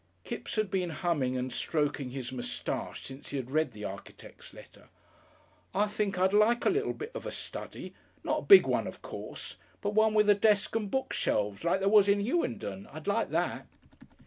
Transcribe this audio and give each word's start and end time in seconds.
Kipps 0.23 0.55
had 0.55 0.71
been 0.71 0.89
humming 0.89 1.37
and 1.37 1.53
stroking 1.53 2.09
his 2.09 2.31
moustache 2.31 3.03
since 3.05 3.29
he 3.29 3.37
had 3.37 3.51
read 3.51 3.71
the 3.71 3.83
architect's 3.83 4.51
letter. 4.51 4.89
"I 5.75 5.85
think 5.85 6.17
I'd 6.17 6.33
like 6.33 6.65
a 6.65 6.71
little 6.71 6.93
bit 6.93 7.11
of 7.13 7.27
a 7.27 7.31
study 7.31 7.93
not 8.23 8.39
a 8.39 8.45
big 8.45 8.65
one, 8.65 8.87
of 8.87 9.03
course, 9.03 9.57
but 9.79 9.93
one 9.93 10.15
with 10.15 10.27
a 10.27 10.33
desk 10.33 10.75
and 10.75 10.89
book 10.89 11.13
shelves, 11.13 11.63
like 11.63 11.81
there 11.81 11.87
was 11.87 12.07
in 12.09 12.19
Hughenden. 12.25 12.87
I'd 12.87 13.05
like 13.05 13.29
that." 13.29 13.67